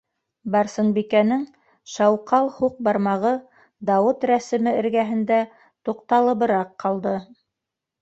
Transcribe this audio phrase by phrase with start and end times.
[0.53, 1.43] Барсынбикәнең
[1.97, 3.35] шауҡал һуҡ бармағы
[3.93, 7.19] Дауыт рәсеме эргәһендә туҡталыбыраҡ ҡалды.